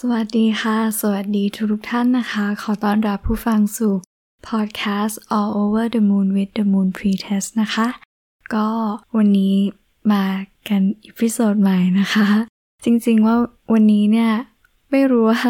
[0.00, 3.92] สวัสดีค่ะ สวัสดีทุกทุกท่านนะคะ ขอต้อนรับผู้ฟังสู่
[4.48, 7.86] podcast all over the moon with the moon pretest นะคะ
[8.54, 8.68] ก็
[9.16, 9.56] วันนี้
[10.12, 10.24] มา
[10.68, 12.28] กับ episode ใหม่นะคะ
[12.84, 13.36] จริงๆว่า
[13.72, 14.30] วันนี้เนี่ย
[14.90, 15.40] ไม่รู้ว่า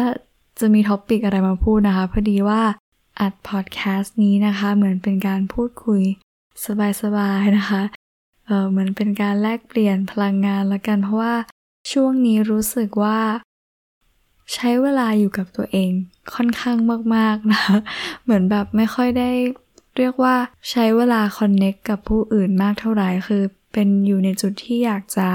[0.59, 2.61] จะมี topic อะไรมาพูดนะคะ พอดีว่า
[3.19, 6.01] อัดพอดแคสต์นี้นะคะ เหมือนเป็นการพูดคุย
[7.01, 7.81] สบายๆนะคะ
[8.45, 11.35] เออเหมือนเป็นการแลกเปลี่ยนพลังงานละกันเพราะว่า
[11.91, 13.19] ช่วงนี้รู้สึกว่า
[14.53, 15.91] ใช้เวลาอยู่กับตัวเอง
[16.35, 16.77] ค่อนข้าง
[17.15, 17.63] มากๆนะ
[18.23, 19.31] เหมือนแบบไม่ค่อยได้
[19.97, 20.35] เรียกว่า
[20.69, 23.43] ใช้เวลาคอนเน็กกับผู้อื่นมากเท่าไหร่คือ
[23.73, 25.27] เป็นอยู่ในจุดที่อยากจะ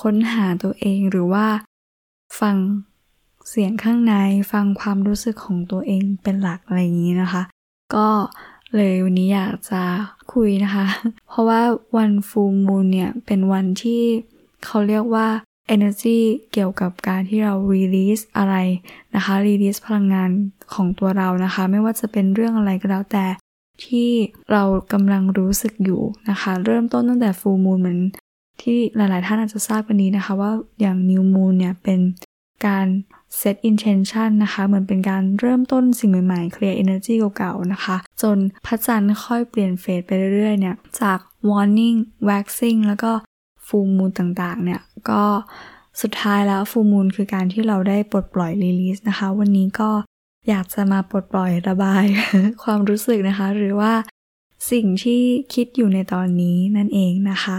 [0.00, 1.46] ค้นหาตัวเองหรือว่า
[2.40, 2.56] ฟัง
[3.48, 4.14] เสียงข้างใน
[4.52, 7.42] ฟังความรู้สึกของตัวเองเป็นหลักอะไรอย่างนี้นะคะ
[7.94, 8.08] ก็
[8.76, 9.82] เลยวันนี้อยากจะ
[10.32, 10.86] คุยนะคะ
[11.28, 11.60] เพราะว่า
[11.96, 14.02] วันฟูมูลเนี่ยเป็นวันที่
[14.64, 15.28] เขาเรียกว่า
[15.74, 16.18] energy
[16.52, 18.56] เกี่ยวกับการที่เรา release อะไร
[19.14, 20.30] นะคะ release พลังงาน
[20.74, 23.26] ของตัวเรานะคะ ไม่ว่าจะเป็นเรื่องอะไรก็แล้วแต่
[23.84, 24.10] ที่
[24.52, 27.98] เรากำลังรู้สึกอยู่นะคะ เริ่มต้นตั้งแต่ full moon เหมือน
[28.62, 32.00] ที่หลาย ๆ ท่านอาจจะทราบกันนี้นะคะว่าอย่าง new moon เนี่ยเป็น
[32.66, 32.86] การ
[33.40, 43.12] set intention นะคะเหมือนเป็นการเริ่มต้นสิ่งใหม่ ๆ clear energy เก่า ๆ นะคะ จนพระจันทร์ค่อยเปลี่ยนเฟสไปเรื่อย ๆ เนี่ยจาก warning waxing แล้วก็
[43.70, 45.22] full moon ต่างๆ เนี่ย ก็
[46.02, 49.90] สุดท้ายแล้ว full moon คือการที่เราได้ปลดปล่อย release นะคะ วันนี้ก็
[50.48, 52.04] อยากจะมาปลดปล่อยระบาย
[52.62, 53.92] ความรู้สึกนะคะ หรือว่า
[54.70, 55.22] สิ่งที่
[55.54, 57.58] คิดอยู่ในตอนนี้นั่นเองนะคะ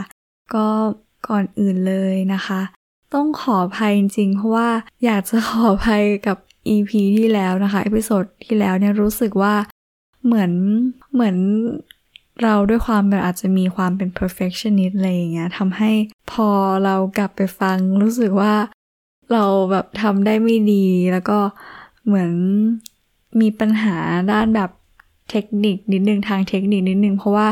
[0.55, 0.67] ก็
[1.27, 2.61] ก่อนอื่นเลยนะคะ
[3.13, 4.69] ต้องขออภัยจริงๆเพราะว่า
[5.05, 6.37] อยากจะขออภัยกับ
[6.75, 9.53] EP ที่แล้วนะคะ episode ที่แล้วเนี่ยรู้สึกว่า
[10.25, 10.51] เหมือน
[11.13, 11.35] เหมือน
[12.43, 15.91] เราด้วยความแบบอาจจะมีความเป็น perfectionist อะไรอย่างเงี้ยทำให้
[16.31, 16.49] พอ
[16.83, 18.53] เรากลับไปฟังรู้สึกว่า
[19.31, 21.39] เราแบบทำได้ไม่ดี แล้วก็
[22.05, 22.31] เหมือน
[23.41, 23.97] มีปัญหา
[24.31, 24.69] ด้านแบบ
[25.29, 27.47] เทคนิคนิดนึงทางเทคนิคนิดนึงเพราะว่า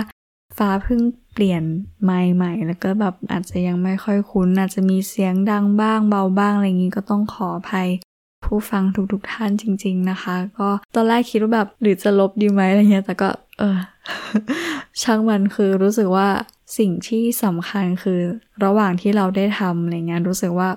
[0.58, 1.02] ฟ้าเพิ่ง
[1.34, 1.64] เปลี่ยน
[2.04, 7.89] ไมค์ใหม่ แล้วก็แบบอาจจะยังไม่ค่อยคุ้น อาจจะมีเสียงดังบ้างเบาบ้างอะไรอย่างนี้ก็ต้องขออภัย
[8.45, 8.83] ผู้ฟัง
[9.14, 13.30] ทุกๆทท่านจริง ๆนะคะ ก็ตอนแรกคิดว่าแบบหรือจะลบดีไหมอะไรเงี้ยแต่ก็
[13.60, 13.77] เออ
[15.02, 16.27] ช่างมันคือรู้สึกว่า
[16.78, 18.20] สิ่งที่สำคัญคือ
[18.64, 20.70] ระหว่างที่เราได้ทำอะไรเงี้ยรู้สึกว่า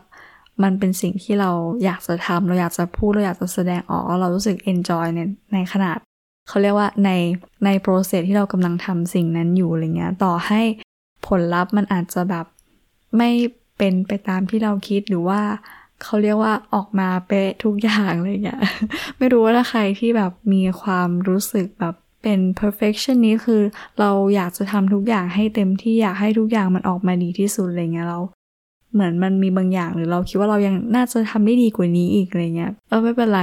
[0.63, 1.51] มันเป็นสิ่งที่เรา
[1.85, 5.21] อยากจะทำเราอยากจะพูดเราอยากจะแสดงออกเรารู้สึก enjoy ใน
[5.53, 5.99] ในขนาด
[6.49, 7.11] เขาเรียกว่าใน
[7.65, 10.61] ในโปรเซสที่เรากำลังทำสิ่งนั้นอยู่อะไรเงี้ยต่อให้
[11.27, 12.47] ผลลัพธ์มันอาจจะแบบ
[13.17, 13.31] ไม่
[13.79, 15.41] เป็นไปตามที่เราคิดหรือว่า
[16.05, 18.61] เขาเรียกว่าออกมาเป๊ะทุกอย่างอะไรเงี้ย
[19.19, 23.63] ไม่รู้ว่าถ้าใครที่แบบมีความรู้สึกแบบเป็น perfection นี้คือ
[24.01, 28.21] เราอยากจะทำทุกอย่างให้เต็มที่อยากให้ทุกอย่างมันออกมาดีที่สุดอะไรเงี้ยเรา
[28.93, 33.43] เหมือนมันมีบางอย่างหรือเราคิดว่าเรายังน่าจะทำได้ดีกว่านี้อีกอะไรเงี้ยเออไม่เป็นไร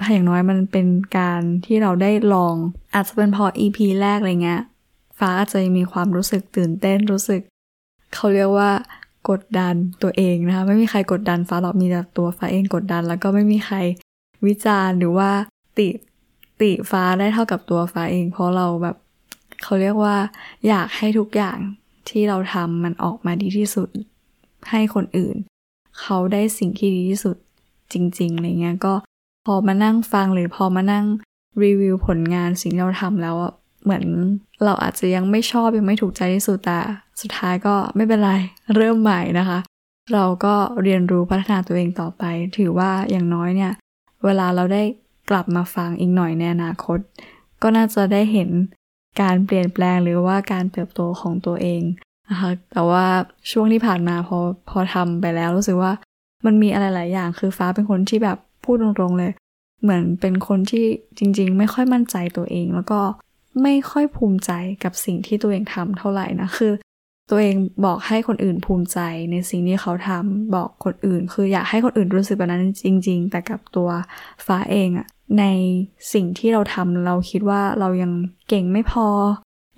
[0.00, 0.86] ถ้าอย่างน้อยมันเป็น
[1.18, 2.54] การที่เราได้ลอง
[2.94, 4.62] อาจจะเป็นพอ EP แรกอะไรเงี้ย
[5.18, 7.40] ฟ้าอาจจะมีความรู้สึกตื่นเต้นรู้สึก
[8.14, 8.70] เขาเรียกว่า
[9.28, 13.76] กดดันตัวเองนะคะไม่มีใครกดดันฟ้าหรอกมีแต่ตัวฟ้าเองกดดัน แล้วก็ไม่มีใคร
[14.46, 15.30] วิจารณ์หรือว่า
[15.78, 15.88] ติ
[16.60, 18.96] ติฟ้าได้เท่ากับตัวฟ้าเอง เพราะเราแบบ
[19.62, 20.16] เขาเรียกว่า
[20.68, 21.58] อยากให้ทุกอย่าง
[22.08, 23.88] ที่เราทำมันออกมาดีที่สุด
[24.70, 25.36] ให้คนอื่น
[26.00, 27.36] เขาได้สิ่งที่ดีที่สุด
[27.92, 28.94] จริงๆอะไรเงี้ยก็
[29.46, 31.06] พอมานั่งฟังหรือพอมานั่ง
[31.62, 33.52] รีวิวผลงานสิ่งเราทำแล้วอะ
[33.84, 34.04] เหมือน
[34.64, 36.78] เราอาจจะยังไม่ชอบยังไม่ถูกใจที่สุดแต่
[37.20, 38.32] สุดท้ายก็ไม่เป็นไร
[38.76, 39.58] เริ่มใหม่นะคะ
[40.12, 42.22] เราก็เรียนรู้พัฒนาตัวเองต่อไป
[42.56, 43.72] ถือว่าอย่างน้อยเนี่ย
[44.24, 44.82] เวลาเราได้
[45.30, 46.98] กลับมาฟังอีกหน่อยในอนาคต
[47.62, 48.50] ก็น่าจะได้เห็น
[49.20, 51.82] การเปลี่ยนแปลงหรือว่าการเติบโตของตัวเอง
[52.30, 53.06] นะคะแต่ว่า
[53.50, 54.38] ช่วงที่ผ่านมาพอ
[54.70, 55.92] พอทำไปแล้วรู้สึกว่า
[56.46, 59.32] มันมีอะไรหลายอย่างคือฟ้าเป็นคนที่แบบพูดตรงๆเลย
[59.82, 60.86] เหมือนเป็นคนที่
[61.18, 63.00] จริง ๆ ไม่ค่อยมั่นใจตัวเอง แล้วก็
[63.62, 64.50] ไม่ค่อยภูมิใจ
[64.84, 66.72] กับสิ่งที่ตัวเองทำเท่าไหร่นะคือ
[67.30, 68.98] ตัวเองบอกให้คนอื่นภูมิใจ
[69.30, 73.88] ในสิ่งที่เขาทำบอกคนอื่น คืออยากให้คนอื่นรู้สึกแบบนั้นจริง ๆ แต่กับตัว
[74.46, 75.06] ฟ้าเองอะ
[75.38, 75.44] ใน
[76.12, 78.12] สิ่งที่เราทำเราคิดว่าเรายัง
[78.48, 79.08] เก่งไม่พอ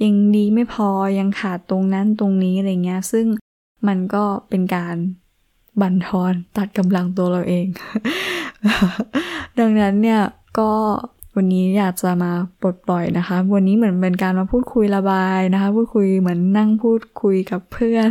[0.04, 3.26] ยังดีไม่พอยังขาดตรงนั้นตรงนี้อะไรเงี้ย ซึ่ง
[3.86, 4.96] มันก็เป็นการ
[5.80, 7.66] บั่นทอนตัดกำลังตัวเราเอง
[9.58, 10.22] ดังนั้นเนี่ย
[10.58, 10.72] ก็
[11.36, 18.10] วันนี้อยากจะมาปลดปล่อยนะคะ วันนี้เหมือนเป็นการมาพูดคุยระบายนะคะ พูดคุยเหมือนนั่งพูดคุยกับเพื่อน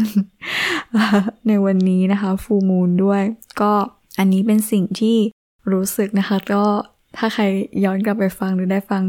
[1.48, 3.22] ในวันนี้นะคะ ฟูมูลด้วย
[3.62, 3.74] ก็
[4.20, 5.18] อันนี้เป็นสิ่งที่
[5.72, 6.64] รู้สึกนะคะ ก็
[7.18, 7.44] ถ้าใคร
[7.84, 9.04] ย้อนกลับไปฟังหรือได้ฟัง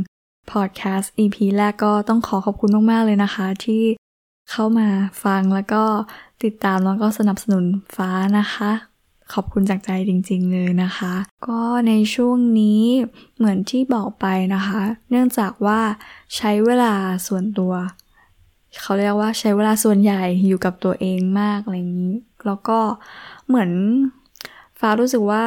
[0.51, 3.83] พอดแคสต์ EP แรกก็ต้องขอขอบคุณมาก ๆ เลยนะคะ ที่
[4.51, 4.89] เข้ามา
[5.25, 5.83] ฟังแล้วก็
[6.45, 7.65] ติดตามแล้วก็สนับสนุน
[7.97, 8.71] ฟ้านะคะ
[9.33, 11.15] ขอบคุณจากใจจริง ๆ เลยนะคะ
[11.49, 12.83] ก็ในช่วงนี้
[13.37, 15.81] เหมือนที่บอกไปนะคะ เนื่องจากว่า
[16.37, 16.95] ใช้เวลา
[17.27, 17.73] ส่วนตัว
[18.81, 22.79] เขาเรียกว่าใช้เวลาส่วนใหญ่อยู่กับตัวเองมากอะไรอย่างนี้ แล้วก็
[23.47, 23.71] เหมือน
[24.81, 25.45] ฟ้ารู้สึกว่า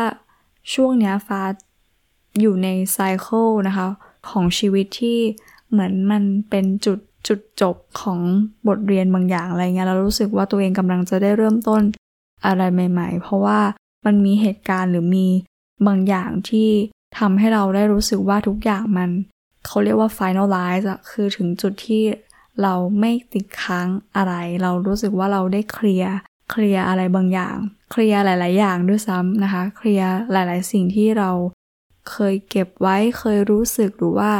[0.74, 1.42] ช่วงเนี้ยฟ้า
[2.42, 3.88] อยู่ในไซเคิลนะคะ
[4.30, 5.20] ของชีวิตที่
[5.70, 8.20] เหมือนมันเป็นจุดจุดจบของ
[8.68, 11.82] บทเรียนบางอย่างอะไรเงี้ยเรารู้สึกว่าตัวเองกำลังจะได้เริ่มต้น
[12.46, 13.60] อะไรใหม่ ๆ เพราะว่า
[14.06, 15.28] มันมีเหตุการณ์หรือมี
[15.88, 16.70] บางอย่างที่
[17.20, 19.10] ทำให้เราได้รู้สึกว่าทุกอย่างมัน
[19.66, 22.04] เขาเรียกว่า finalize อะคือถึงจุดที่
[22.62, 26.14] เราไม่ติดค้างอะไร เรารู้สึกว่าเราได้เคลียร์
[26.52, 27.58] เคลียร์อะไรบางอย่าง
[27.92, 31.32] เคลียร์หลาย ๆ อย่างด้วยซ้ำนะคะ เคลียร์หลาย ๆ สิ่งที่เรา
[32.12, 34.32] เคยเก็บไว้เคยรู้สึกหรือว่า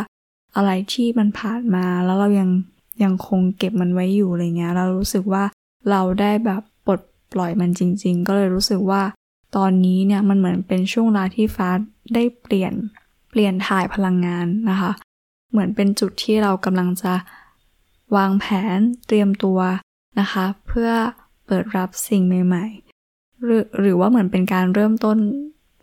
[0.56, 2.50] อะไรที่มันผ่านมาแล้วเรายัง
[3.04, 5.44] ยังคงเก็บมันไว้อยู่อะไรเงี้ย เรารู้สึกว่า
[5.92, 6.62] เราได้แบบ
[7.36, 9.02] ปล่อยมันจริง ๆ ก็เลยรู้สึกว่า
[9.56, 11.70] ตอนนี้เนี่ยมันเหมือนเป็นช่วงเวลาที่ฟ้า
[12.14, 12.74] ได้เปลี่ยน
[13.30, 14.92] เปลี่ยนถ่ายพลังงานนะคะ
[15.52, 17.14] เหมือนเป็นจุดที่เรากำลังจะ
[18.16, 18.46] วางแผ
[18.76, 19.60] นเตรียมตัว
[20.20, 20.90] นะคะ เพื่อ
[21.46, 25.18] เปิดรับสิ่งใหม่ๆหรือหรือว่าเหมือนเป็นการเริ่มต้น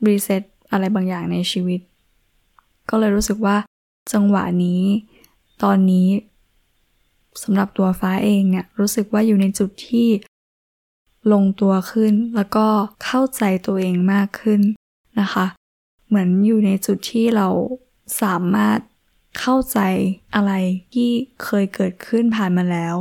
[0.08, 1.81] รีเซ็ตอะไรบางอย่างในชีวิต
[2.90, 3.56] ก็เลยรู้สึกว่า
[4.12, 4.82] จังหวะนี้
[5.62, 6.08] ตอนนี้
[7.43, 10.08] สำหรับตัวฟ้าเองเนี่ยรู้สึกว่าอยู่ในจุดที่
[11.32, 12.66] ลงตัวขึ้น แล้วก็
[13.04, 14.60] เข้าใจตัวเองมากขึ้น
[15.20, 15.46] นะคะ
[16.08, 17.48] เหมือนอยู่ในจุดที่เรา
[18.22, 18.78] สามารถ
[19.38, 19.78] เข้าใจ
[20.34, 20.52] อะไร
[20.92, 21.10] ที่
[21.44, 22.94] เคยเกิดขึ้นผ่านมาแล้ว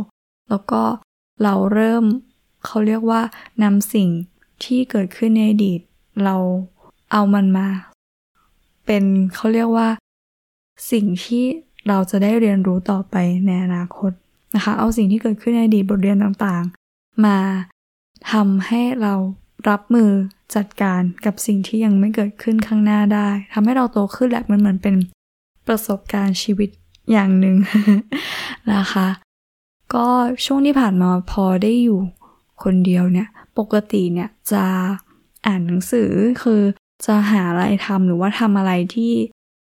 [0.50, 0.83] แล้วก็
[1.44, 2.03] เราเริ่ม
[2.65, 3.21] เขาเรียกว่า
[3.63, 4.09] นำสิ่ง
[4.63, 5.79] ที่เกิดขึ้นในอดีต
[6.24, 6.35] เรา
[7.12, 7.67] เอามันมา
[8.85, 9.03] เป็น
[9.35, 9.89] เขาเรียกว่า
[10.91, 11.44] สิ่งที่
[11.88, 13.15] เราจะได้เรียนรู้ต่อไป
[13.45, 14.12] ในอนาคต
[14.56, 17.38] นะคะ เอาสิ่งที่เกิดขึ้นในอดีตบทเรียนต่างๆ มา
[18.31, 19.13] ทำให้เรา
[19.69, 20.09] รับมือ
[20.56, 24.95] จัดการกับสิ่งที่ยังไม่เกิดขึ้นข้างหน้าได้ทำให้เราโตขึ้นแหละมันเหมือนเป็น
[25.68, 26.69] ประสบการณ์ชีวิต
[27.12, 27.56] อย่างหนึ่ง
[28.73, 29.07] นะคะ
[29.94, 30.07] ก็
[30.45, 32.00] ช่วงที่ผ่านมาพอได้อยู่
[32.63, 33.27] คนเดียวเนี่ย
[33.57, 34.63] ปกติเนี่ยจะ
[35.45, 36.12] อ่านหนังสือ
[36.44, 36.62] คือ
[37.06, 39.13] จะหาอะไรทำหรือว่าทำอะไรที่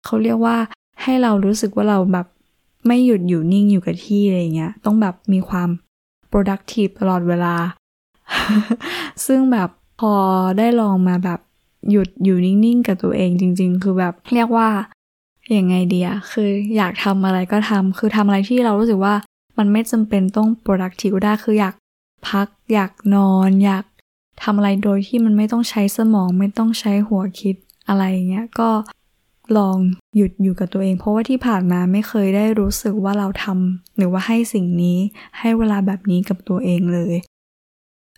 [0.06, 0.58] เขาเรียกว่า
[1.02, 2.28] ให้เรารู้สึกว่าเราแบบ
[2.88, 5.70] ไม่หยุดอยู่นิ่งอยู่กับที่อะไรเงี้ยต้องแบบมีความ
[6.32, 7.56] productive ตลอดเวลา
[9.26, 9.70] ซึ่งแบบ
[10.00, 10.14] พอ
[10.58, 11.40] ได้ลองมาแบบ
[11.92, 14.70] หยุดอยู่นิ่งๆกับตัวเองจริง ๆ คือแบบเรียกว่า
[15.52, 19.16] อย่างไงเดียคืออยากทำอะไรก็ทำคือทำอะไรที่เรารู้สึกว่า
[19.58, 21.76] มันไม่จำเป็นต้อง productive ได้คืออยาก
[22.28, 23.86] พัก อยากนอน อยาก
[24.44, 27.56] ทำอะไรโดยที่มันไม่ต้องใช้สมองไม่ต้องใช้หัวคิด
[27.88, 28.70] อะไรเงี้ยก็
[29.58, 29.78] ลอง
[30.16, 34.98] หยุดอยู่กับตัวเอง เพราะว่าที่ผ่านมาไม่เคยได้รู้สึกว่าเราทำหรือว่าให้สิ่งนี้
[35.40, 37.16] ให้เวลาแบบนี้กับตัวเองเลย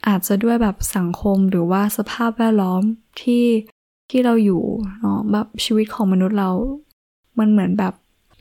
[0.07, 2.83] อาจจะด้วยแบบสังคมหรือว่าสภาพแวดล้อม
[3.21, 3.45] ที่
[4.09, 4.63] ที่เราอยู่
[5.01, 6.51] เนาะแบบชีวิตของมนุษย์เรา
[7.39, 7.93] มันเหมือนแบบ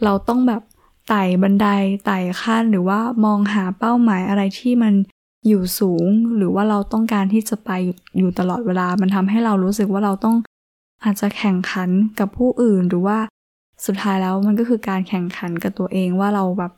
[0.04, 0.62] เราต้องแบบ
[1.08, 1.66] ไต่บันได
[2.04, 4.94] ไต่ขั้นหรือว่ามองหาเป้าหมายอะไรที่มัน
[5.46, 7.70] อยู่สูง หรือว่าเราต้องการที่จะไป
[8.16, 10.36] อยู่ตลอดเวลา มันทำให้เรารู้สึกว่าเราต้อง
[11.04, 11.90] อาจจะแข่งขัน
[12.20, 13.18] กับผู้อื่นหรือว่า
[13.86, 16.72] สุดท้ายแล้วมันก็คือการแข่งขันกับตัวเองว่าเราแบบ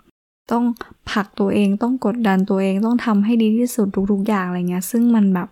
[0.53, 0.65] ต้อง
[1.11, 5.49] ผลักตัวเองต้องกดดันตัวเองต้องทำให้ดีที่สุดทุกๆอย่างอะไรเงี้ย ซึ่งมันแบบ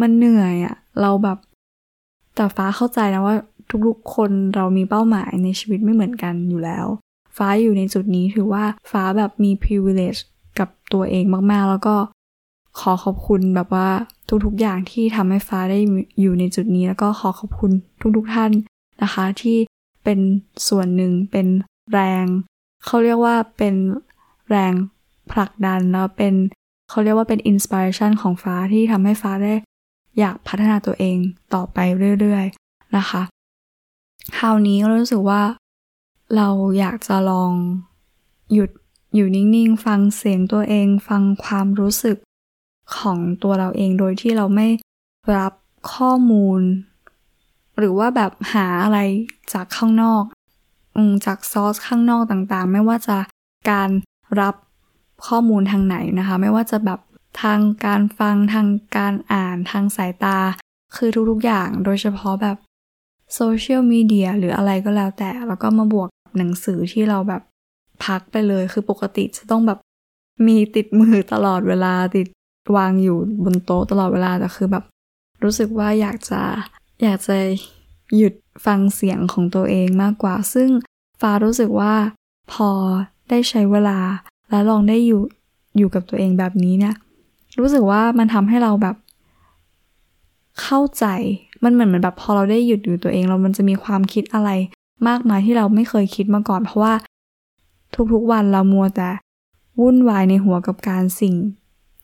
[0.00, 1.38] มันเหนื่อยอะเราแบบ
[2.34, 3.34] แต่ฟ้าเข้าใจนะว่า
[3.86, 6.86] ทุกๆคนเรามีเป้าหมายในชีวิตไม่เหมือนกันอยู่แล้ว
[7.36, 10.20] ฟ้าอยู่ในจุดนี้ถือว่าฟ้าแบบมี privilege
[10.58, 11.96] กับตัวเองมากๆ แล้วก็
[12.80, 13.88] ขอขอบคุณแบบว่า
[14.44, 15.78] ทุกๆอย่างที่ทำให้ฟ้าได้
[16.20, 17.72] อยู่ในจุดนี้ แล้วก็ขอขอบคุณ
[18.16, 18.50] ทุกๆท่าน
[19.02, 19.56] นะคะ ที่
[20.04, 20.18] เป็น
[20.68, 21.46] ส่วนหนึ่งเป็น
[21.92, 22.26] แรง
[22.84, 23.74] เขาเรียกว่าเป็น
[24.48, 24.74] แรง
[25.32, 26.34] ผลักดันแล้วเป็น
[26.90, 29.54] เขาเรียกว่าเป็นอินสปิเรชันของฟ้าที่ทำให้ฟ้าได้
[30.18, 31.16] อยากพัฒนาตัวเอง
[31.54, 31.78] ต่อไป
[32.20, 33.22] เรื่อยๆนะคะ
[34.36, 35.42] คราวนี้ก็รู้สึกว่า
[36.36, 36.48] เรา
[36.78, 37.52] อยากจะลอง
[38.52, 38.70] หยุด
[39.14, 42.16] อยู่นิ่งๆ ฟังเสียงตัวเอง ฟังความรู้สึก
[42.96, 44.68] ของตัวเราเองโดยที่เราไม่
[45.36, 45.52] รับ
[45.92, 46.60] ข้อมูล
[47.78, 48.98] หรือว่าแบบหาอะไร
[49.52, 50.24] จากข้างนอก
[50.96, 53.18] อจากซอสข้างนอกต่างๆ ไม่ว่าจะ
[53.70, 53.90] การ
[54.40, 54.54] รับ
[55.26, 57.00] ข้อมูลทางไหนนะคะ ไม่ว่าจะแบบ
[57.42, 60.38] ทางการฟังทางการอ่านทางสายตา
[60.96, 62.56] คือทุกๆอย่างโดยเฉพาะแบบ
[63.34, 67.42] โซเชียลมีเดียหรืออะไรก็แล้วแต่ แล้วก็มาบวกหนังสือที่เราแบบ
[68.04, 69.78] พักไปเลย คือปกติจะต้องแบบ
[70.46, 72.26] มีติดมือตลอดเวลาติด
[72.76, 74.84] วางอยู่บนโต๊ะตลอดเวลาแต่คือแบบ
[75.42, 76.42] รู้สึกว่าอยากจะ
[77.02, 77.36] อยากจะ
[78.16, 78.34] หยุด
[78.66, 80.68] ฟังเสียงของตัวเองมากกว่า ซึ่ง
[81.20, 81.94] ฟ้ารู้สึกว่า
[82.52, 82.70] พอ
[83.30, 83.98] ได้ใช้เวลา
[84.50, 85.22] และลองได้อยู่
[85.78, 86.94] อยู่กับตัวเองแบบนี้เนี่ย
[87.58, 88.96] รู้สึกว่ามันทำให้เราแบบ
[90.62, 91.04] เข้าใจ
[91.64, 94.50] มันเหมือนเหมือนแบบพอเราได้หยุดอยู่ตัวเอง เรามันจะมีความคิดอะไร
[95.08, 96.94] มากมายที่เราไม่เคยคิดมาก่อน เพราะว่า
[98.12, 99.10] ทุกๆวันเรามัวแต่
[99.80, 101.34] วุ่นวายในหัวกับการสิ่ง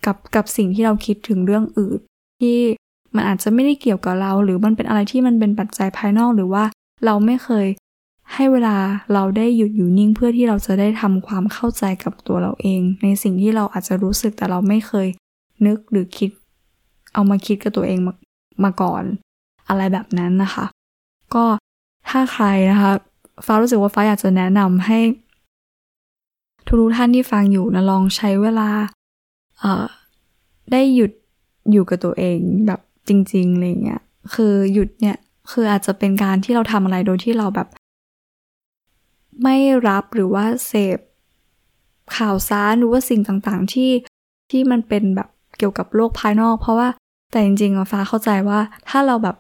[0.07, 1.99] กับกับสิ่งที่เราคิดถึงเรื่องอื่น
[2.41, 2.59] ที่
[3.15, 6.65] มันอาจจะไม่ได้เกี่ยวกับเรา หรือมันเป็นอะไรที่มันเป็นปัจจัยภายนอกหรือว่า
[7.05, 7.67] เราไม่เคย
[8.35, 8.77] ให้เวลา
[9.13, 15.09] เราได้หยุดอยู่นิ่งเพื่อที่เราจะได้ทำความเข้าใจกับตัวเราเอง ในสิ่งที่เราอาจจะรู้สึกแต่เราไม่เคย
[15.67, 16.31] นึกหรือคิด
[17.15, 18.15] เอามาคิดกับตัวเองมา
[18.65, 19.03] มาก่อน
[19.69, 20.67] อะไรแบบนั้นนะคะ
[21.35, 21.45] ก็
[22.09, 22.93] ถ้าใครนะคะ
[23.47, 24.99] ฟ้ารู้สึกว่าฟ้าอยากจะแนะนำให้
[26.67, 28.69] ทุกท่านที่ฟังอยู่นะลองใช้เวลา
[29.61, 29.87] เอ่อ
[30.73, 31.13] ได้หยุด
[31.73, 34.03] อยู่กับตัวเองแบบจริงๆอะไรเงี้ย
[34.35, 35.17] คือหยุดเนี่ย
[35.51, 37.69] คืออาจจะเป็นการที่เราทำอะไรโดยที่เราแบบ
[39.43, 39.57] ไม่
[39.89, 40.99] รับหรือว่าเสพ
[42.17, 43.91] ข่าวสารหรือว่าสิ่งต่างๆ ที่
[44.51, 45.29] ที่มันเป็นแบบ
[45.59, 46.89] เกี่ยวกับโลกภายนอก เพราะว่า
[47.31, 49.37] แต่จริงๆฟ้าเข้าใจว่าถ้าเราแบบ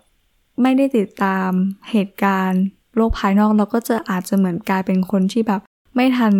[0.62, 1.50] ไม่ได้ติดตาม
[1.90, 2.62] เหตุการณ์
[2.96, 5.60] โลกภายนอกเราก็จะอาจจะเหมือนกลายเป็นคนที่แบบ
[5.96, 6.34] ไม่ทัน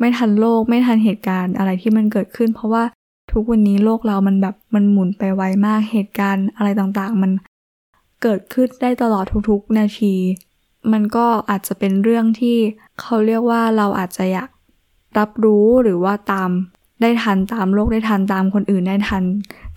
[0.00, 2.84] ไม่ทันโลก ไม่ทันเหตุการณ์อะไรที่มันเกิดขึ้น เพราะว่า
[3.32, 7.32] ทุกวันนี้โลกเรามันแบบมันหมุนไปไวมากเหตุการณ์อะไรต่างๆ มัน
[8.22, 10.14] เกิดขึ้นได้ตลอดทุกๆ นาที
[10.92, 12.56] มันก็อาจจะเป็นเรื่องที่
[13.00, 14.48] เขาเรียกว่าเราอาจจะอยาก
[15.18, 16.50] รับรู้หรือว่าตาม
[17.02, 19.22] ได้ทันตามโลกได้ทันตามคนอื่นได้ทัน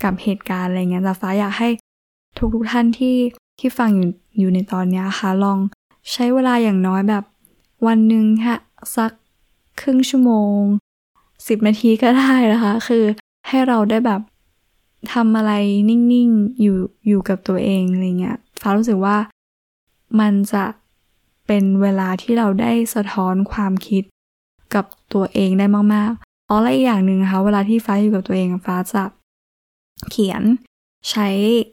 [0.04, 1.70] กับเหตุการณ์อะไรเงี้ยแต่ฟ้าอยากให้
[2.54, 3.16] ทุกๆท่านที่
[3.60, 5.60] ที่ฟังอยู่อยู่ในตอนนี้ค่ะลอง
[6.12, 7.24] ใช้เวลาอย่างน้อยแบบ
[7.88, 8.58] วันหนึ่งค่ะ
[8.96, 9.12] สัก
[9.82, 10.60] ครึ่งชั่วโมง
[11.48, 13.04] สิบนาทีก็ได้นะคะ คือ
[13.48, 14.22] ให้เราได้แบบ
[15.14, 15.54] ทำอะไร
[15.90, 19.18] นิ่งๆ อยู่อยู่กับตัวเองอะไรเงี้ยฟ้ารู้สึกว่า
[20.20, 20.64] มันจะ
[21.48, 24.04] เป็นเวลาที่เราได้สะท้อนความคิด
[24.76, 29.04] กับตัวเองได้มากๆอ๋อและอีกอย่างหนึ่งนะคะเวลาที่ฟ้าอยู่กับตัวเองฟ้าจะ
[30.10, 30.44] เขียน
[31.10, 31.28] ใช้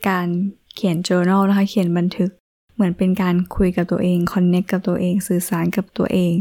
[0.09, 0.29] การ
[0.75, 2.31] เขียน journal นะคะเขียนบันทึก
[2.75, 6.35] เหมือนเป็นการคุยกับตัวเอง connect กับตัวเอง สื่อสารกับตัวเอง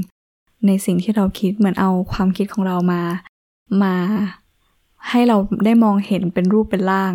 [0.66, 3.02] ในสิ่งที่เราคิดเหมือนเอาความคิดของเรามา
[3.84, 3.96] มา
[5.10, 7.14] ให้เราได้มองเห็นเป็นรูปเป็นร่าง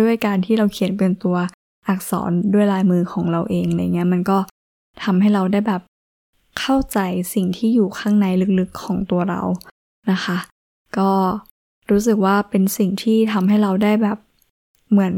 [0.00, 1.36] ด้วยการที่เราเขียนเป็นตัว
[1.88, 4.38] อักษรด้วยลายมือของเราเองอะไรเงี้ยมันก็
[5.02, 5.82] ทำให้เราได้แบบ
[6.58, 6.98] เข้าใจ
[7.34, 8.26] สิ่งที่อยู่ข้างใน
[8.58, 9.40] ลึกๆของตัวเรา
[10.10, 10.36] นะคะ
[10.98, 11.10] ก็
[11.90, 14.18] รู้สึกว่าเป็นสิ่งที่ทำให้เราได้แบบ
[14.90, 15.14] เหมือน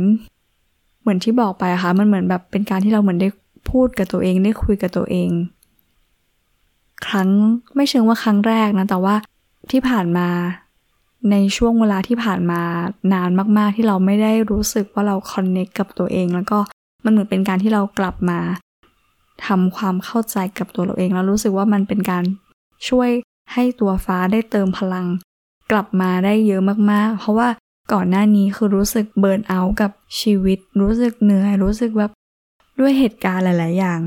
[1.00, 3.28] เหมือนที่บอกไปอะคะมันเหมือนแบบเป็นการที่เราเหมือนได้
[3.70, 5.30] พูดกับตัวเองได้คุยกับตัวเอง
[7.06, 7.28] ครั้ง
[7.74, 9.14] ไม่เชิงว่าครั้งแรกนะ แต่ว่า
[9.70, 10.28] ที่ผ่านมา
[11.30, 12.60] ในช่วงเวลาที่ผ่านมา
[13.12, 16.58] นานมาก ๆ ที่เราไม่ได้รู้สึกว่าเราคอนเน็กกับตัวเอง แล้วก็
[17.04, 18.40] มันเหมือนเป็นการที่เรากลับมา
[19.46, 22.24] ทำความเข้าใจกับตัวเราเอง แล้วรู้สึกว่ามันเป็นการ
[22.88, 23.10] ช่วย
[23.52, 25.06] ให้ตัวฟ้าได้เติมพลัง
[25.70, 27.48] กลับมาได้เยอะมากๆ เพราะว่า
[27.92, 32.10] ก่อนหน้านี้คือรู้สึกเบิร์นเอากับชีวิต รู้สึกเหนื่อยรู้สึกแบบ
[32.80, 34.00] ด้วยเหตุการณ์หลาย ๆ อย่าง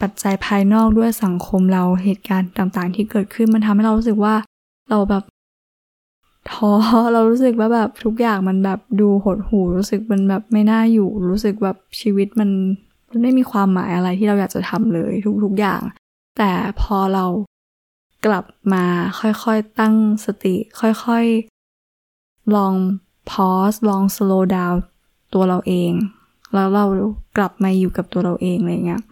[0.00, 4.34] ปัจจัยภายนอกด้วยสังคมเราเหตุการณ์ต่างๆ ที่เกิดขึ้นมันทำให้เรารู้สึกว่า
[4.90, 5.24] เราแบบ
[6.50, 6.72] ท้อ
[7.12, 12.50] เรารู้สึกว่าแบบทุกอย่างมันแบบดูหดหู่รู้สึกมันแบบไม่น่าอยู่ รู้สึกแบบชีวิตมัน
[13.08, 15.12] มันไม่มีความหมายอะไรที่เราอยากจะทำเลย
[15.44, 15.82] ทุกๆอย่าง
[16.36, 17.24] แต่พอเรา
[18.26, 18.84] กลับมา
[19.20, 19.94] ค่อยๆตั้ง
[20.24, 22.74] สติ ค่อยๆ ลอง
[23.30, 24.74] พอสลองสโลว์ดาว
[25.34, 25.92] ตัวเราเอง
[26.54, 26.84] แล้วเรา
[27.36, 29.02] กลับมาอยู่กับตัวเราเองอะไรเงี้ย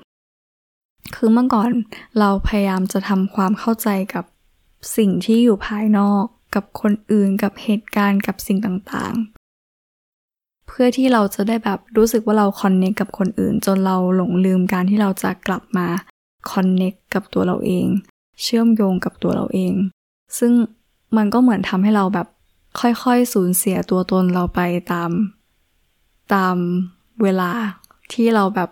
[1.15, 1.71] คือเมื่อก่อน
[2.19, 4.25] เราพยายามจะทำความเข้าใจกับ
[4.97, 6.25] สิ่งที่อยู่ภายนอก
[6.55, 9.15] กับคนอื่นกับเหตุการณ์กับสิ่งต่าง
[10.77, 15.87] พื่อที่เราจะได้แบบรู้สึกว่าเราคอนเนคกับคนอื่น จนเราหลงลืมการที่เราจะกลับมา
[16.51, 17.87] คอนเนคกับตัวเราเอง
[18.43, 19.75] เชื่อมโยงกับตัวเราเอง
[20.39, 20.53] ซึ่ง
[21.17, 22.27] มันก็เหมือนทำให้เราแบบ
[22.81, 24.61] ค่อยๆสูญเสียตัวตนเราไป
[24.93, 25.11] ตาม
[26.35, 26.57] ตาม
[27.23, 27.51] เวลา
[28.13, 28.71] ที่เราแบบ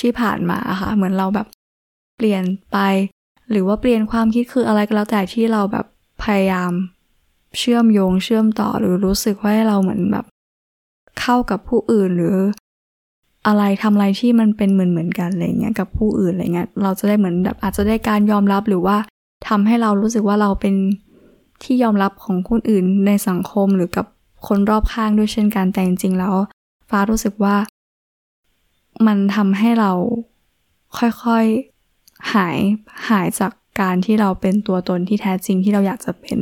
[0.00, 1.46] ที่ผ่านมาค่ะ เหมือนเราแบบ
[2.16, 2.78] เปลี่ยนไป
[3.50, 5.86] หรือว่าเปลี่ยนความคิดคืออะไรก็แล้วแต่ที่เราแบบ
[6.22, 6.72] พยายาม
[7.58, 10.26] เชื่อมโยงเชื่อมต่อหรือรู้สึกว่าเราเหมือนแบบ
[11.20, 12.36] เข้ากับผู้อื่นหรือ
[13.46, 18.96] อะไรทำอะไรที่มันเป็นเหมือนเหมือนกันอะไรเงี้ยกับผู้อื่นอะไรเงี้ยเราจะได้เหมือนแบบอาจจะได้การยอมรับหรือว่า
[19.48, 20.74] ทำให้เรารู้สึกว่าเราเป็น
[21.62, 24.06] ที่ยอมรับของคนอื่นในสังคมหรือกับ
[24.46, 26.34] คนรอบข้างด้วยเช่นกันแต่จริงๆแล้ว
[26.88, 27.56] ฟ้ารู้สึกว่า
[29.06, 29.92] มันทำให้เรา
[30.98, 32.58] ค่อยๆหาย
[33.08, 36.38] หายจากการที่เราเป็นตัวตนที่แท้จริงที่เราอยากจะเป็น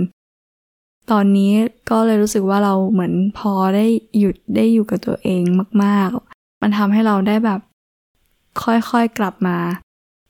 [1.10, 1.52] ตอนนี้
[1.90, 3.86] ก็เลยรู้สึกว่าเราเหมือนพอได้
[4.18, 5.42] หยุดได้อยู่กับตัวเอง
[5.82, 7.60] มาก ๆ มันทำให้เราได้แบบ
[8.62, 9.58] ค่อยๆกลับมา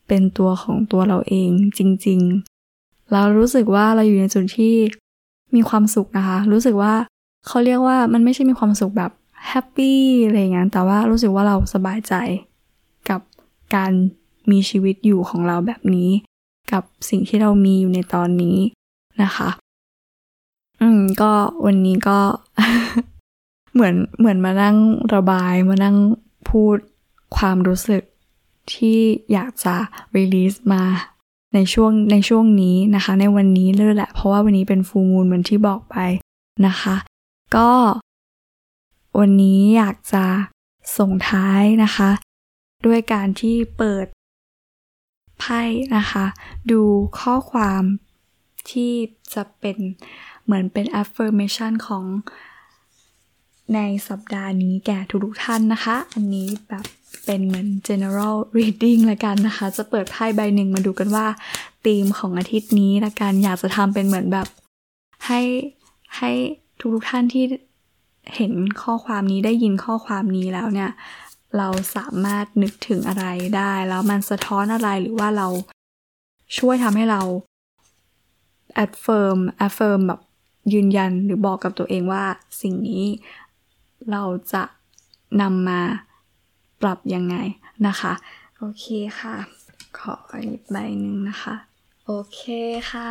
[0.09, 2.21] เป็นตัวของตัวเราเองจริง
[2.67, 4.75] ๆ เรารู้สึกว่าเราอยู่ในจุดที่
[5.55, 6.95] มีความสุขนะคะ รู้สึกว่า
[7.47, 9.13] เขาเรียกว่ามันไม่ใช่มีความสุขแบบ
[9.49, 12.15] แฮปปี้อะไรเงี้ยแต่ว่ารู้สึกว่าเราสบายใจ
[13.11, 13.21] กับ
[13.75, 13.93] การ
[14.51, 16.11] มีชีวิตอยู่ของเราแบบนี้
[16.73, 18.57] กับสิ่งที่เรามีอยู่ในตอนนี้
[19.23, 19.49] นะคะ
[21.23, 21.33] ก็
[21.67, 22.19] วันนี้ก็
[23.75, 24.77] เหมือนเหมือนมานั่ง
[25.15, 25.97] ระบายมานั่ง
[26.49, 26.77] พูด
[27.37, 28.03] ความรู้สึก
[28.73, 28.99] ที่
[29.33, 29.77] อยากจะ
[30.17, 30.85] release มา
[31.55, 35.97] ในช่วงในช่วงนี้นะคะ ในวันนี้เลยแหละ เพราะว่าวันนี้เป็นฟูมูลเหมือนที่บอกไป
[36.67, 36.97] นะคะ
[37.57, 37.71] ก็
[39.19, 40.25] วันนี้อยากจะ
[40.99, 42.11] ส่งท้ายนะคะ
[42.87, 44.07] ด้วยการที่เปิด
[45.39, 45.63] ไพ่
[45.97, 46.27] นะคะ
[46.71, 46.83] ดู
[47.21, 47.83] ข้อความ
[48.71, 48.93] ที่
[49.35, 49.79] จะเป็น
[50.47, 52.05] เหมือนเป็น affirmation ของ
[53.75, 56.85] ในสัปดาห์นี้แก่ทุกท่านนะคะ อันนี้แบบ
[57.25, 61.27] เป็นเหมือน general reading ละกันนะคะ จะเปิดไพ่ใบหนึ่งมาดูกันว่า
[61.87, 64.47] ธีมของอาทิตย์นี้ละกัน อยากจะทำเป็นเหมือนแบบ
[65.27, 65.41] ให้
[66.17, 66.31] ให้
[66.95, 67.45] ทุกๆท่านที่
[68.37, 70.91] เห็นข้อความนี้ได้ยินข้อความนี้แล้วเนี่ย
[71.57, 73.25] เราสามารถนึกถึงอะไร
[73.57, 75.49] ได้ แล้วมันสะท้อนอะไรหรือว่าเรา
[76.59, 77.23] ช่วยทำให้เรา
[78.85, 80.21] affirm affirm แบบ
[80.73, 82.25] ยืนยันหรือบอกกับตัวเองว่า
[82.61, 83.05] สิ่งนี้
[84.11, 84.63] เราจะ
[85.41, 85.81] นำมา
[86.83, 87.37] ปรับยังไง
[87.87, 88.13] นะคะ
[88.59, 88.87] โอเค
[89.21, 89.37] ค่ะ
[89.99, 91.55] ขอหยิบใบหนึ่งนะคะ
[92.05, 92.41] โอเค
[92.91, 93.09] ค่ะ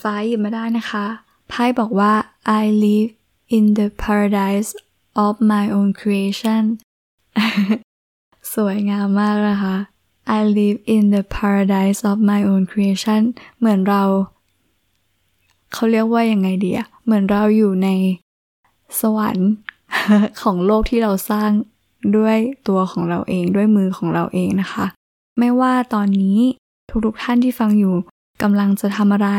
[0.00, 1.04] ฟ้าหยิบมาได้นะคะ
[1.48, 2.12] ไพ่บอกว่า
[2.60, 3.10] I live
[3.56, 4.70] in the paradise
[5.24, 6.64] of my own creation
[8.54, 9.76] สวยงามมากนะคะ
[10.38, 13.22] I live in the paradise of my own creation
[13.58, 14.02] เหมือนเรา
[15.74, 17.88] เขาเรียกว่ายังไงเดีอะเหมือนเราอยู่ใน
[19.00, 19.50] สวรรค์
[20.42, 21.50] ของโลกที่เราสร้าง
[22.16, 22.38] ด้วย
[22.68, 24.86] ตัวของเราเองด้วยมือของเราเองนะคะ
[25.38, 26.38] ไม่ว่าตอนนี้
[27.06, 27.94] ทุกๆท่านที่ฟังอยู่
[28.42, 29.30] กำลังจะทำอะไร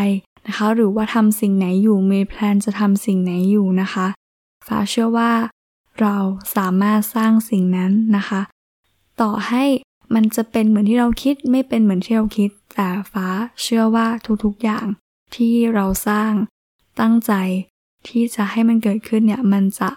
[0.47, 4.07] นะคะ หรือว่าทำสิ่งไหนอยู่มีแพลนจะทำสิ่งไหนอยู่นะคะ
[4.67, 5.31] ฟ้าเชื่อว่า
[6.01, 6.15] เรา
[6.55, 8.41] สามารถสร้างสิ่งนั้นนะคะ
[9.21, 9.63] ต่อให้
[10.13, 13.27] มันจะเป็นเหมือนที่เราคิดไม่เป็นเหมือนที่เราคิด แต่ฟ้า
[13.61, 14.07] เชื่อว่า
[14.43, 14.85] ทุกๆอย่าง
[15.35, 16.31] ที่เราสร้าง
[16.99, 17.33] ตั้งใจ
[18.07, 19.89] ที่จะให้มันเกิดขึ้นเนี่ยมันจะ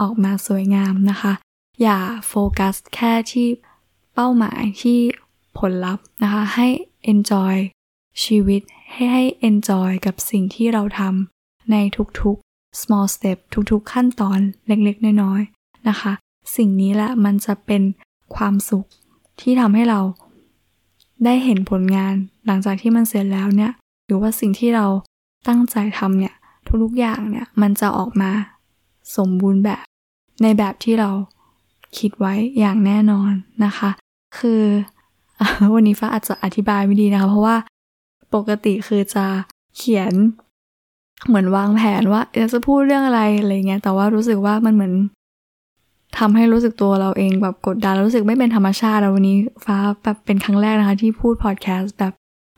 [0.00, 1.32] ออกมาสวยงามนะคะ
[1.82, 1.98] อย่า
[2.28, 3.48] โฟกัสแค่ที่
[4.14, 4.98] เป้าหมายที่
[5.58, 6.68] ผลลัพธ์นะคะ ให้
[7.12, 7.56] enjoy
[8.24, 11.76] ชีวิตให้ให้ enjoy กับสิ่งที่เราทำใน
[12.20, 13.38] ทุกๆ small step
[13.70, 16.12] ทุกๆ ขั้นตอนเล็กๆ น้อยๆ นะคะ
[16.56, 17.82] สิ่งนี้แหละมันจะเป็น
[18.34, 18.86] ความสุข
[19.40, 20.00] ที่ทำให้เรา
[21.24, 22.14] ได้เห็นผลงาน
[22.46, 23.72] หลังจากที่มันเสร็จแล้วเนี่ย
[24.10, 24.86] รือว่าสิ่งที่เรา
[25.48, 26.34] ตั้งใจทำเนี่ย
[26.82, 28.30] ทุกๆอย่างเนี่ยมันจะออกมา
[29.16, 29.84] สมบูรณ์แบบ
[30.42, 31.10] ในแบบที่เรา
[31.98, 33.32] คิดไว้อย่างแน่นอน
[33.64, 33.90] นะคะ
[34.38, 34.62] คือ
[35.74, 37.56] วันนี้ฟ้าอาจจะอธิบายไม่ดีนะคะ เพราะว่า
[38.34, 39.26] ปกติคือจะ
[39.76, 40.12] เขียน
[41.26, 44.94] เหมือนวางแผนว่าจะพูดเรื่องอะไรอะไรเงี้ยแต่ว่ารู้สึกว่ามันเหมือน
[46.18, 52.12] ทำให้รู้สึกตัวเราเองแบบกดดันรู้สึกไม่เป็นธรรมชาติแล้ววันนี้ฟ้าแบบเป็นครั้งแรกนะคะ ที่พูดพอดแคสต์แบบ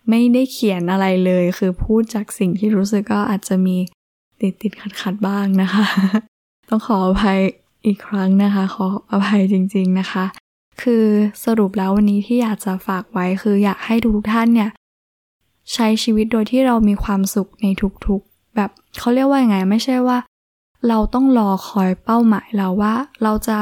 [0.09, 3.77] ไม่ได้เขียนอะไรเลย คือพูดจากสิ่งที่รู้สึกก็อาจจะมี
[4.41, 5.87] ติดติดขัดขัดบ้างนะคะ
[6.69, 7.39] ต้องขออภัย
[7.87, 10.25] อีกครั้งนะคะ ขออภัยจริง ๆนะคะ
[10.83, 11.05] คือ
[11.45, 14.71] สรุปแล้ววันนี้ที่อยากจะฝากไว้คืออยากให้ทุกท่านเนี่ย
[15.73, 17.67] ใช้ชีวิตโดยที่เรามีความสุขใน
[18.07, 20.19] ทุกๆ แบบเขาเรียกว่าไงไม่ใช่ว่า
[20.89, 23.59] เราต้องรอคอยเป้าหมายเราว่า เราจะ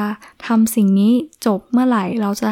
[0.47, 1.13] ทำสิ่งนี้
[1.47, 2.51] จบเมื่อไหร่เราจะ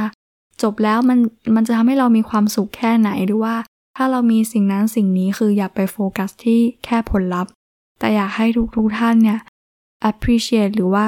[0.63, 1.19] จบแล้วมัน
[1.55, 3.55] มันจะทำให้เรามีความสุขแค่ไหนหรือว่า
[4.01, 7.53] ถ้าเรามีสิ่งนั้นสิ่งนี้คืออย่าไปโฟกัสที่แค่ผลลัพธ์
[7.99, 9.39] แต่อยากให้ทุกๆท่านเนี่ย
[10.11, 11.07] appreciate หรือว่า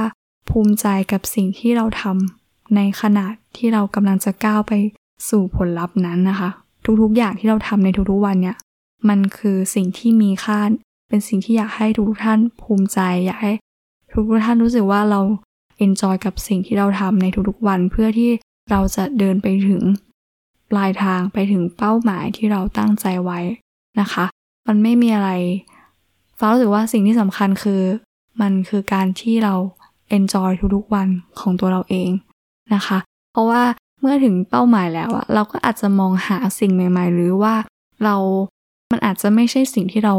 [0.49, 3.27] ภูมิใจกับสิ่งที่เราทำในขณะ
[3.57, 4.73] ที่เรากำลังจะก้าวไป
[5.29, 6.51] สู่ผลลัพธ์นั้นนะคะ
[7.03, 8.57] ทุกๆ อย่างที่เราทำในทุกๆวันเนี่ย
[9.09, 10.61] มันคือสิ่งที่มีค่า
[11.09, 13.53] เป็นสิ่งที่อยากให้ทุกท่านภูมิใจ อยากให้
[14.13, 15.21] ทุกท่านรู้สึกว่าเรา
[15.79, 18.31] เอนจอยกับสิ่งที่เราทำในทุกๆวันเพื่อที่
[18.71, 19.83] เราจะเดินไปถึง
[20.71, 23.39] ปลายทางไปถึงเป้าหมายที่เราตั้งใจไว้
[24.01, 24.25] นะคะ
[24.67, 25.31] มันไม่มีอะไร
[26.39, 27.83] ฟ้ารู้สึกว่าสิ่งที่สำคัญคือ
[28.41, 29.55] มันคือการที่เรา
[30.17, 31.09] enjoy ทุกๆวัน
[31.41, 32.11] ของตัวเราเอง
[32.75, 32.99] นะคะ
[33.33, 33.63] เพราะว่า
[34.01, 37.55] เมื่อถึงเป้าหมายแล้วอะเราก็อาจจะมองหาสิ่งใหม่ ๆ หรือว่า
[38.05, 38.17] เรา
[38.93, 40.15] มันอาจจะไม่ใช่สิ่งที่เรา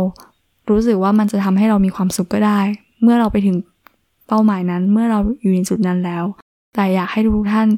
[0.70, 2.60] รู้สึกว่ามันจะทำให้เรามีความสุขก็ได้
[3.02, 3.58] เมื่อเราไปถึง
[4.28, 6.24] เป้าหมายนั้น เมื่อเราอยู่ในจุดนั้นแล้ว
[6.76, 7.70] แต่อยากให้ทุกท่าน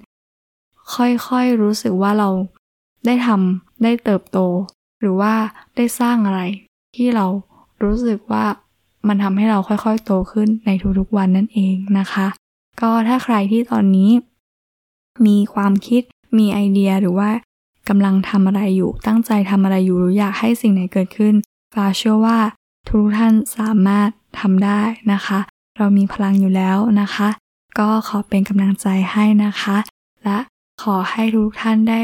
[0.96, 2.30] ค่อยๆรู้สึกว่าเรา
[3.06, 4.40] ได้ทำได้เติบโต
[5.00, 5.34] หรือว่า
[5.76, 6.42] ได้สร้างอะไร
[6.96, 7.26] ที่เรา
[7.84, 8.46] รู้สึกว่า
[9.08, 12.28] มันทำให้เราค่อยๆโตขึ้นในทุกๆวันนั่นเองนะคะ
[12.82, 14.12] ก็ถ้าใครที่ตอนนี้
[15.26, 16.02] มีความคิด
[16.38, 17.30] มีไอเดียหรือว่า
[17.90, 21.34] กำลังทำอะไรอยู่ ตั้งใจทำอะไรอยู่หรืออยากให้สิ่งไหนเกิดขึ้น
[21.74, 22.40] ฟ้าเชื่อว่า
[22.88, 24.82] ทุกท่านสามารถทำได้
[25.14, 25.40] นะคะ
[25.78, 27.30] เรามีพลังอยู่แล้วนะคะ
[27.80, 29.78] ก็ขอเป็นกำลังใจให้นะคะ
[30.24, 30.38] และ
[30.84, 32.00] ขอให้ทุกท่านได้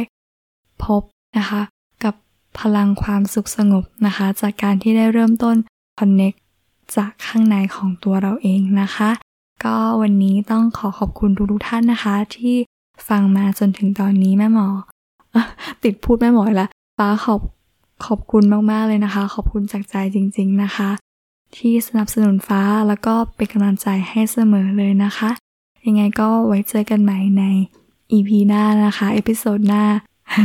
[0.86, 1.02] พบ
[1.38, 1.62] นะคะ
[2.04, 2.16] กับ
[2.60, 5.56] พลังความสุขสงบนะคะ จากการที่ได้เริ่มต้น
[6.00, 6.38] connect
[6.96, 9.10] จากข้างในของตัวเราเองนะคะ
[9.66, 12.56] ก็วันนี้ต้องขอขอบคุณทุกท่านนะคะ ที่
[13.08, 14.68] ฟังมาจนถึงตอนนี้แม่หมอ
[15.84, 17.42] ติดพูดแม่หมอล้วป้าขอบ
[18.06, 20.90] ขอบคุณมากๆเลยนะคะ ขอบคุณจากใจจริง ๆนะคะ
[21.56, 25.30] ที่สนับสนุนฟ้าแล้วก็เป็นกำลังใจให้เสมอเลยนะคะ
[25.86, 27.44] ยังไงก็ไว้เจอกันใหม่ใน
[28.12, 29.84] EP หน้านะคะ เอพิโซดหน้า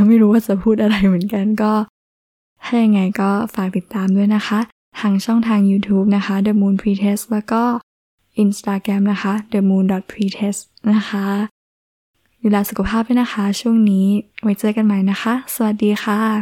[0.08, 1.72] ไม่รู้ว่าจะพูดอะไรเหมือนกันก็
[2.64, 4.58] ถ้ายังไงก็ฝากติดตามด้วยนะคะ
[5.00, 7.62] ทางช่องทาง YouTube นะคะ The Moon Pretest แล้วก็
[8.42, 10.60] Instagram นะคะ The Moon Pretest
[10.92, 11.26] นะคะ
[12.42, 14.06] ดูแลสุขภาพด้วยนะคะ ช่วงนี้
[14.42, 16.34] ไว้เจอกันใหม่นะคะ สวัสดีค่ะ